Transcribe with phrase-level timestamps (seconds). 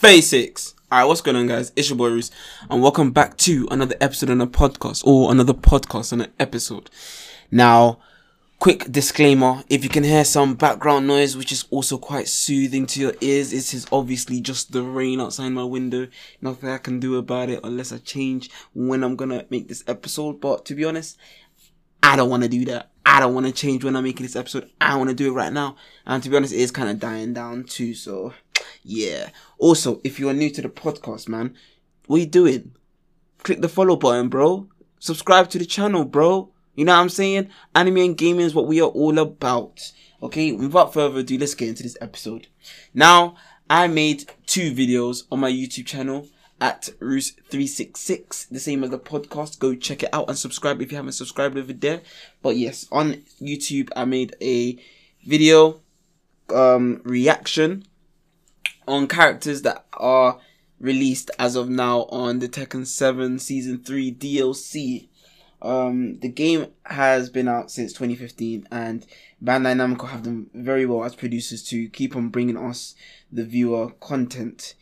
[0.00, 0.76] Basics.
[0.92, 1.72] Alright, what's going on, guys?
[1.74, 2.30] It's your boy Roose,
[2.70, 6.88] and welcome back to another episode on a podcast, or another podcast on an episode.
[7.50, 7.98] Now,
[8.60, 13.00] quick disclaimer if you can hear some background noise, which is also quite soothing to
[13.00, 16.06] your ears, this is obviously just the rain outside my window.
[16.40, 20.40] Nothing I can do about it unless I change when I'm gonna make this episode,
[20.40, 21.18] but to be honest,
[22.04, 22.92] I don't want to do that.
[23.04, 24.70] I don't want to change when I'm making this episode.
[24.80, 25.76] I want to do it right now.
[26.06, 27.94] And to be honest, it is kind of dying down too.
[27.94, 28.34] So
[28.88, 29.30] yeah.
[29.58, 31.54] Also, if you are new to the podcast, man,
[32.06, 32.72] what are you doing?
[33.42, 34.66] Click the follow button, bro.
[34.98, 36.50] Subscribe to the channel, bro.
[36.74, 37.50] You know what I'm saying?
[37.74, 39.92] Anime and gaming is what we are all about.
[40.22, 42.48] Okay, without further ado, let's get into this episode.
[42.94, 43.36] Now,
[43.68, 46.26] I made two videos on my YouTube channel
[46.60, 49.58] at Roose366, the same as the podcast.
[49.58, 52.00] Go check it out and subscribe if you haven't subscribed over there.
[52.42, 54.82] But yes, on YouTube, I made a
[55.26, 55.82] video
[56.50, 57.84] um reaction
[58.88, 60.38] on characters that are
[60.80, 65.08] released as of now on the Tekken 7 Season 3 DLC.
[65.60, 69.06] Um, the game has been out since 2015 and
[69.42, 72.94] Bandai Namco have done very well as producers to keep on bringing us
[73.30, 74.74] the viewer content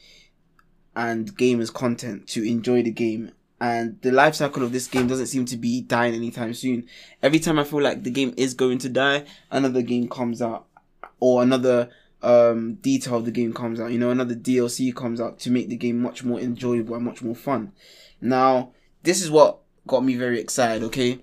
[0.95, 5.28] and gamers content to enjoy the game and the life cycle of this game doesn't
[5.28, 6.86] seem to be dying anytime soon.
[7.23, 10.67] Every time I feel like the game is going to die, another game comes out
[11.20, 11.89] or another
[12.27, 13.92] um, detail the game comes out.
[13.92, 17.22] You know, another DLC comes out to make the game much more enjoyable and much
[17.22, 17.72] more fun.
[18.20, 18.72] Now,
[19.05, 20.83] this is what got me very excited.
[20.84, 21.20] Okay,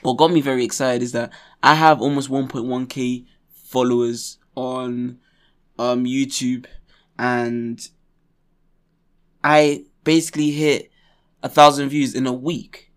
[0.00, 1.30] what got me very excited is that
[1.62, 5.18] I have almost 1.1k followers on
[5.78, 6.64] um, YouTube,
[7.18, 7.86] and
[9.44, 10.90] I basically hit
[11.42, 12.90] a thousand views in a week.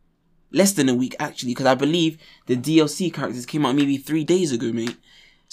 [0.54, 4.24] Less than a week actually, because I believe the DLC characters came out maybe three
[4.24, 4.96] days ago, mate.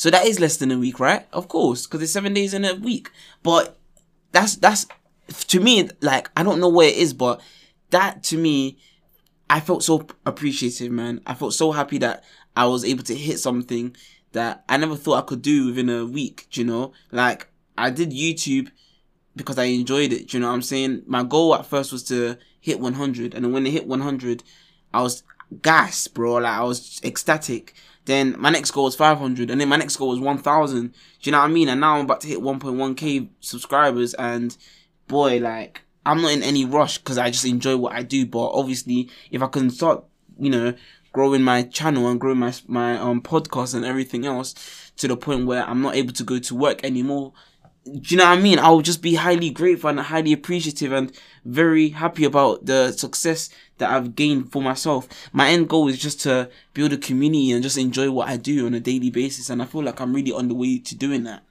[0.01, 1.27] So that is less than a week, right?
[1.31, 3.11] Of course, because it's seven days in a week.
[3.43, 3.79] But
[4.33, 4.87] that's that's
[5.49, 7.43] to me like I don't know where it is, but
[7.91, 8.79] that to me,
[9.51, 11.21] I felt so appreciative, man.
[11.27, 12.25] I felt so happy that
[12.57, 13.95] I was able to hit something
[14.33, 16.47] that I never thought I could do within a week.
[16.57, 18.71] you know, like I did YouTube
[19.37, 20.33] because I enjoyed it.
[20.33, 21.03] you know what I'm saying?
[21.07, 24.45] My goal at first was to hit 100, and when it hit 100,
[24.95, 25.25] I was
[25.63, 26.35] gas, bro.
[26.35, 27.75] Like I was ecstatic.
[28.07, 30.89] Then my next goal was 500, and then my next goal was 1,000.
[30.89, 31.69] Do you know what I mean?
[31.69, 34.57] And now I'm about to hit 1.1k subscribers, and
[35.07, 38.27] boy, like I'm not in any rush because I just enjoy what I do.
[38.27, 40.05] But obviously, if I can start,
[40.39, 40.75] you know,
[41.13, 44.55] growing my channel and growing my my um podcast and everything else
[44.97, 47.33] to the point where I'm not able to go to work anymore,
[47.85, 48.59] do you know what I mean?
[48.59, 51.13] I will just be highly grateful and highly appreciative and
[51.45, 53.49] very happy about the success
[53.79, 55.09] that I've gained for myself.
[55.33, 58.67] My end goal is just to build a community and just enjoy what I do
[58.67, 59.49] on a daily basis.
[59.49, 61.43] And I feel like I'm really on the way to doing that.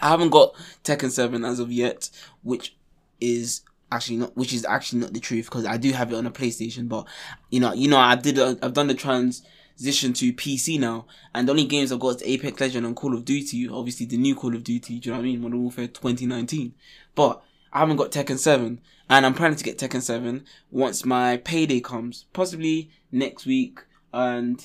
[0.00, 2.10] I haven't got Tekken 7 as of yet,
[2.42, 2.76] which
[3.20, 6.26] is actually not, which is actually not the truth because I do have it on
[6.26, 7.06] a PlayStation, but
[7.50, 9.42] you know, you know, I did, I've done the trans,
[9.80, 13.14] transition to PC now, and the only games I've got is Apex Legend and Call
[13.14, 13.66] of Duty.
[13.66, 14.98] Obviously, the new Call of Duty.
[14.98, 15.40] Do you know what I mean?
[15.40, 16.74] Modern Warfare 2019.
[17.14, 17.42] But
[17.72, 21.80] I haven't got Tekken 7, and I'm planning to get Tekken 7 once my payday
[21.80, 23.80] comes, possibly next week
[24.12, 24.62] and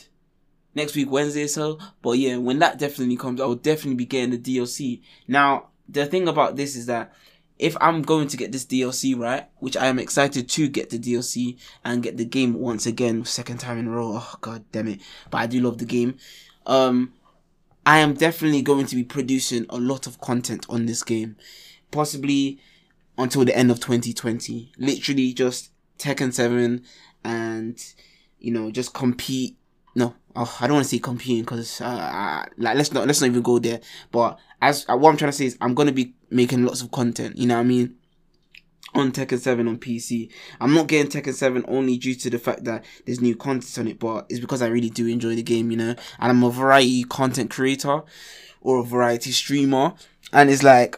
[0.74, 1.48] next week Wednesday.
[1.48, 5.02] So, but yeah, when that definitely comes, I will definitely be getting the DLC.
[5.30, 7.14] Now, the thing about this is that
[7.58, 11.00] if I'm going to get this DLC, right, which I am excited to get the
[11.00, 14.20] DLC and get the game once again, second time in a row.
[14.22, 15.02] Oh god damn it.
[15.30, 16.18] But I do love the game.
[16.66, 17.14] Um
[17.86, 21.38] I am definitely going to be producing a lot of content on this game.
[21.92, 22.60] Possibly
[23.18, 24.74] until the end of 2020.
[24.78, 26.84] Literally just Tekken 7
[27.24, 27.94] and
[28.40, 29.58] you know, just compete
[29.96, 33.28] no, oh, I don't want to say competing because uh, like let's not let's not
[33.28, 33.80] even go there.
[34.12, 36.92] But as uh, what I'm trying to say is I'm gonna be making lots of
[36.92, 37.38] content.
[37.38, 37.96] You know what I mean?
[38.94, 40.32] On Tekken 7 on PC.
[40.62, 43.88] I'm not getting Tekken 7 only due to the fact that there's new content on
[43.90, 45.90] it, but it's because I really do enjoy the game, you know?
[45.90, 48.04] And I'm a variety content creator
[48.62, 49.96] or a variety streamer.
[50.32, 50.98] And it's like,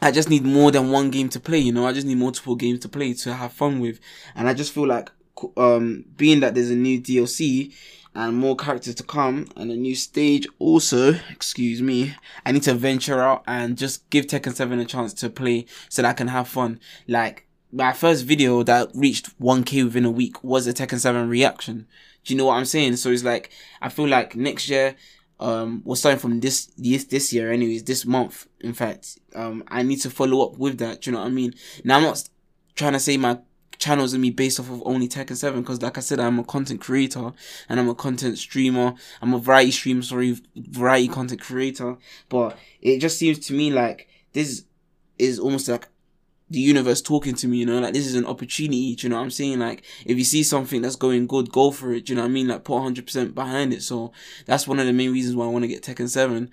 [0.00, 1.88] I just need more than one game to play, you know?
[1.88, 3.98] I just need multiple games to play to have fun with.
[4.36, 5.10] And I just feel like,
[5.56, 7.72] um, being that there's a new DLC,
[8.14, 12.74] and more characters to come and a new stage also excuse me i need to
[12.74, 16.28] venture out and just give tekken 7 a chance to play so that i can
[16.28, 16.80] have fun.
[17.06, 21.86] Like my first video that reached 1k within a week was a tekken 7 reaction.
[22.24, 22.96] Do you know what i'm saying?
[22.96, 23.50] So it's like
[23.80, 24.96] i feel like next year
[25.38, 29.82] um we're starting from this this this year anyways this month in fact um i
[29.82, 31.02] need to follow up with that.
[31.02, 31.54] Do you know what i mean?
[31.84, 32.28] Now i'm not
[32.74, 33.38] trying to say my
[33.80, 36.44] channels and me based off of only Tekken 7 because like I said I'm a
[36.44, 37.32] content creator
[37.68, 41.96] and I'm a content streamer I'm a variety streamer sorry variety content creator
[42.28, 44.64] but it just seems to me like this
[45.18, 45.88] is almost like
[46.50, 49.16] the universe talking to me, you know, like this is an opportunity, do you know
[49.16, 49.60] what I'm saying?
[49.60, 52.30] Like, if you see something that's going good, go for it, do you know what
[52.30, 52.48] I mean?
[52.48, 53.84] Like, put 100% behind it.
[53.84, 54.10] So,
[54.46, 56.50] that's one of the main reasons why I want to get Tekken 7,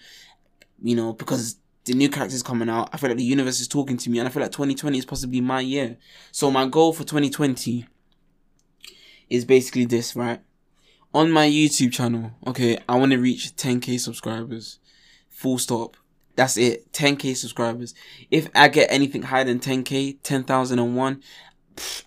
[0.83, 1.55] you know, because
[1.87, 4.27] the new characters coming out, I feel like the universe is talking to me, and
[4.27, 5.97] I feel like 2020 is possibly my year.
[6.31, 7.85] So, my goal for 2020
[9.29, 10.41] is basically this, right?
[11.13, 14.79] On my YouTube channel, okay, I want to reach 10k subscribers.
[15.29, 15.97] Full stop
[16.37, 16.93] that's it.
[16.93, 17.95] 10k subscribers.
[18.29, 21.23] If I get anything higher than 10k, 10,001,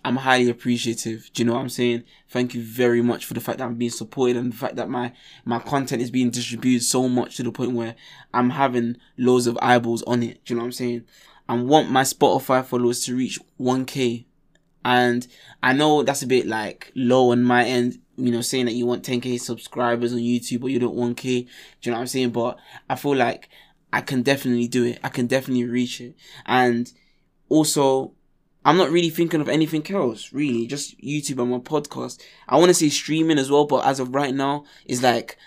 [0.03, 1.29] I'm highly appreciative.
[1.33, 2.03] Do you know what I'm saying?
[2.29, 4.89] Thank you very much for the fact that I'm being supported and the fact that
[4.89, 5.13] my,
[5.45, 7.95] my content is being distributed so much to the point where
[8.33, 10.43] I'm having loads of eyeballs on it.
[10.45, 11.03] Do you know what I'm saying?
[11.47, 14.25] I want my Spotify followers to reach 1k.
[14.83, 15.27] And
[15.61, 18.85] I know that's a bit like low on my end, you know, saying that you
[18.85, 21.21] want 10k subscribers on YouTube or you don't 1k.
[21.23, 21.29] Do
[21.83, 22.31] you know what I'm saying?
[22.31, 22.57] But
[22.89, 23.49] I feel like
[23.93, 24.99] I can definitely do it.
[25.03, 26.15] I can definitely reach it.
[26.45, 26.91] And
[27.49, 28.13] also,
[28.63, 30.67] I'm not really thinking of anything else, really.
[30.67, 32.21] Just YouTube and my podcast.
[32.47, 35.37] I want to say streaming as well, but as of right now, it's like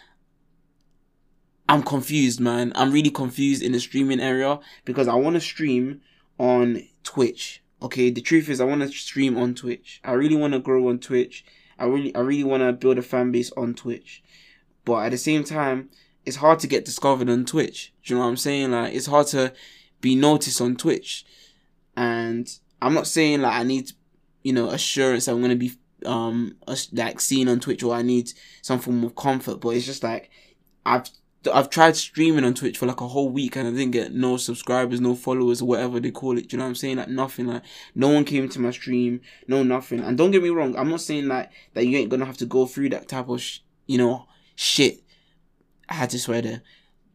[1.69, 2.73] I'm confused, man.
[2.75, 6.01] I'm really confused in the streaming area because I want to stream
[6.39, 7.63] on Twitch.
[7.81, 10.01] Okay, the truth is I want to stream on Twitch.
[10.05, 11.45] I really want to grow on Twitch.
[11.79, 14.23] I really I really want to build a fan base on Twitch.
[14.85, 15.89] But at the same time,
[16.27, 17.93] it's hard to get discovered on Twitch.
[18.05, 18.73] Do you know what I'm saying?
[18.73, 19.53] Like it's hard to
[20.01, 21.25] be noticed on Twitch.
[21.97, 22.49] And
[22.85, 23.93] I'm not saying like I need,
[24.43, 25.73] you know, assurance I'm gonna be
[26.05, 26.57] um
[26.93, 28.31] like seen on Twitch or I need
[28.63, 30.31] some form of comfort, but it's just like
[30.85, 31.09] I've
[31.53, 34.37] I've tried streaming on Twitch for like a whole week and I didn't get no
[34.37, 36.49] subscribers, no followers, or whatever they call it.
[36.49, 36.97] Do you know what I'm saying?
[36.97, 37.47] Like nothing.
[37.47, 37.63] Like
[37.95, 40.01] no one came to my stream, no nothing.
[40.01, 42.47] And don't get me wrong, I'm not saying like that you ain't gonna have to
[42.47, 44.27] go through that type of sh- you know
[44.57, 45.01] shit
[45.89, 46.63] I had to swear there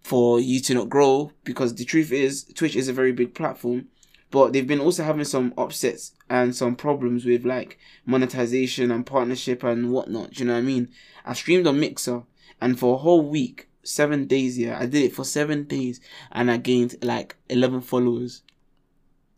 [0.02, 3.88] for you to not grow because the truth is Twitch is a very big platform,
[4.32, 9.64] but they've been also having some upsets and some problems with like monetization and partnership
[9.64, 10.32] and whatnot.
[10.32, 10.90] Do you know what I mean?
[11.26, 12.24] I streamed on Mixer
[12.62, 16.00] and for a whole week, seven days, yeah, I did it for seven days
[16.32, 18.44] and I gained like 11 followers.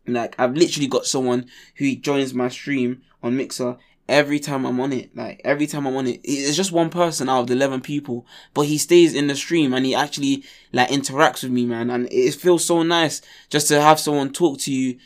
[0.06, 1.46] Like I've literally got someone
[1.76, 3.76] who joins my stream on Mixer
[4.08, 5.16] every time I'm on it.
[5.16, 8.26] Like every time I'm on it, it's just one person out of the eleven people,
[8.54, 11.90] but he stays in the stream and he actually like interacts with me, man.
[11.90, 14.98] And it feels so nice just to have someone talk to you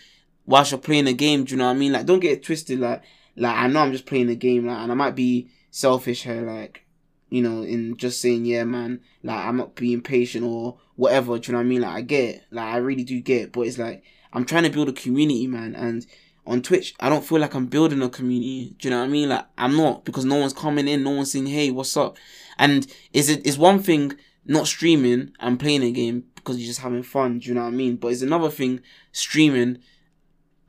[0.46, 1.44] whilst you're playing a game.
[1.44, 1.93] Do you know what I mean?
[1.93, 2.81] Like, don't get it twisted.
[2.81, 3.02] Like,
[3.37, 6.42] like I know I'm just playing a game, like, and I might be selfish here,
[6.42, 6.82] like.
[7.28, 11.49] You know, in just saying, yeah, man, like, I'm not being patient or whatever, do
[11.49, 11.81] you know what I mean?
[11.81, 12.42] Like, I get it.
[12.52, 13.52] Like, I really do get it.
[13.52, 15.75] But it's like, I'm trying to build a community, man.
[15.75, 16.06] And
[16.46, 18.75] on Twitch, I don't feel like I'm building a community.
[18.78, 19.28] Do you know what I mean?
[19.28, 22.16] Like I'm not because no one's coming in, no one's saying, "Hey, what's up?"
[22.58, 24.14] And is it is one thing
[24.44, 27.40] not streaming and playing a game because you're just having fun.
[27.40, 27.96] Do you know what I mean?
[27.96, 28.81] But it's another thing
[29.12, 29.78] streaming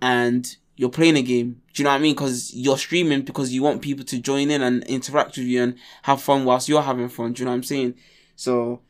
[0.01, 1.62] and you're playing a game.
[1.74, 2.15] Do you know what I mean?
[2.15, 5.75] Because you're streaming because you want people to join in and interact with you and
[6.03, 7.33] have fun whilst you're having fun.
[7.33, 7.95] Do you know what I'm saying?
[8.35, 8.81] So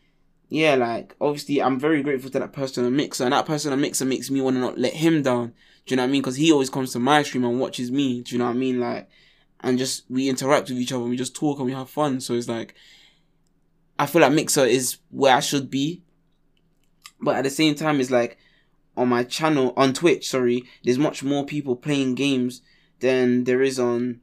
[0.49, 3.81] yeah, like obviously I'm very grateful to that person on Mixer, and that person on
[3.81, 5.53] Mixer makes me want to not let him down.
[5.87, 6.21] Do you know what I mean?
[6.21, 8.21] Because he always comes to my stream and watches me.
[8.21, 8.79] Do you know what I mean?
[8.79, 9.09] Like,
[9.61, 12.19] and just we interact with each other and we just talk and we have fun.
[12.19, 12.75] So it's like,
[13.97, 16.03] I feel like Mixer is where I should be.
[17.21, 18.37] But at the same time, it's like
[18.97, 22.61] on my channel, on Twitch, sorry, there's much more people playing games
[22.99, 24.19] than there is on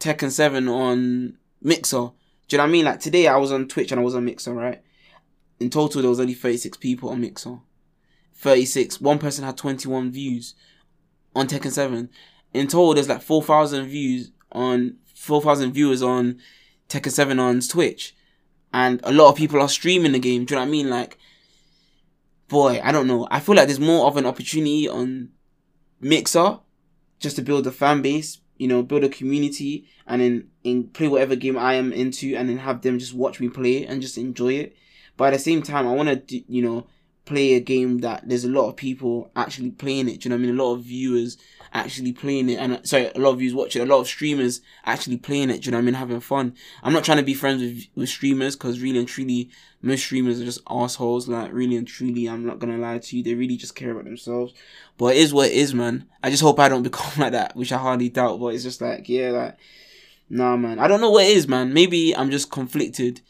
[0.00, 2.10] Tekken 7 on Mixer.
[2.48, 2.84] Do you know what I mean?
[2.84, 4.82] Like today I was on Twitch and I was on Mixer, right?
[5.60, 7.58] In total, there was only 36 people on Mixer.
[8.42, 9.00] 36.
[9.00, 10.54] One person had 21 views
[11.34, 12.10] on Tekken 7.
[12.52, 16.38] In total, there's like 4,000 views on 4,000 viewers on
[16.88, 18.16] Tekken 7 on Twitch.
[18.74, 20.44] And a lot of people are streaming the game.
[20.44, 20.90] Do you know what I mean?
[20.90, 21.18] Like,
[22.48, 23.28] boy, I don't know.
[23.30, 25.28] I feel like there's more of an opportunity on
[26.00, 26.58] Mixer
[27.20, 31.06] just to build a fan base, you know, build a community and then in play
[31.06, 34.18] whatever game I am into and then have them just watch me play and just
[34.18, 34.76] enjoy it.
[35.16, 36.86] But at the same time, I want to, you know,
[37.24, 40.20] play a game that there's a lot of people actually playing it.
[40.20, 40.58] Do you know what I mean?
[40.58, 41.38] A lot of viewers
[41.72, 44.60] actually playing it, and uh, sorry, a lot of viewers watching, a lot of streamers
[44.84, 45.62] actually playing it.
[45.62, 45.94] Do you know what I mean?
[45.94, 46.54] Having fun.
[46.82, 49.50] I'm not trying to be friends with with streamers because really and truly,
[49.80, 51.28] most streamers are just assholes.
[51.28, 53.22] Like really and truly, I'm not gonna lie to you.
[53.22, 54.52] They really just care about themselves.
[54.98, 56.06] But it is what it is, man.
[56.22, 58.40] I just hope I don't become like that, which I hardly doubt.
[58.40, 59.56] But it's just like, yeah, like,
[60.28, 60.78] nah, man.
[60.78, 61.72] I don't know what it is, man.
[61.72, 63.20] Maybe I'm just conflicted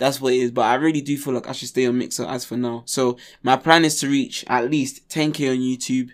[0.00, 0.50] that's what it is.
[0.50, 2.82] But I really do feel like I should stay on Mixer as for now.
[2.86, 6.10] So my plan is to reach at least 10k on YouTube.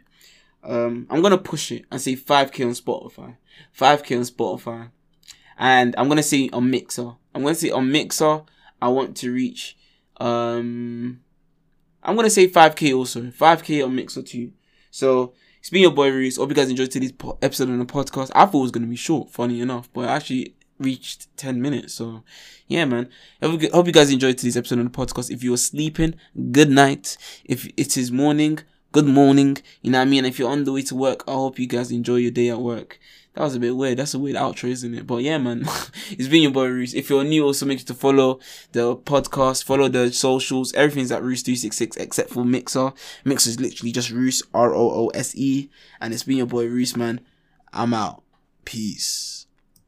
[0.62, 3.36] Um, I'm gonna push it and say 5k on Spotify,
[3.78, 4.90] 5k on Spotify,
[5.56, 7.12] and I'm gonna say on Mixer.
[7.34, 8.42] I'm gonna say on Mixer.
[8.82, 9.78] I want to reach.
[10.16, 11.20] Um,
[12.02, 14.50] I'm gonna say 5k also, 5k on Mixer too.
[14.90, 16.36] So it's been your boy Reese.
[16.36, 18.32] Hope you guys enjoyed today's po- episode on the podcast.
[18.34, 21.94] I thought it was gonna be short, funny enough, but actually reached 10 minutes.
[21.94, 22.22] So
[22.66, 23.08] yeah, man.
[23.40, 25.30] You, hope you guys enjoyed today's episode of the podcast.
[25.30, 26.14] If you were sleeping,
[26.52, 27.16] good night.
[27.44, 28.60] If it is morning,
[28.92, 29.58] good morning.
[29.82, 30.24] You know what I mean?
[30.24, 32.60] If you're on the way to work, I hope you guys enjoy your day at
[32.60, 32.98] work.
[33.36, 33.98] That was a bit weird.
[33.98, 35.06] That's a weird outro, isn't it?
[35.06, 35.66] But yeah, man.
[36.10, 36.94] it's been your boy Reese.
[36.94, 38.40] If you're new, also make sure to follow
[38.72, 40.72] the podcast, follow the socials.
[40.72, 42.94] Everything's at Roose366 except for Mixer.
[43.26, 45.68] Mixer is literally just Roose, R O O S E.
[46.00, 47.20] And it's been your boy Reese, man.
[47.74, 48.22] I'm out.
[48.64, 49.45] Peace.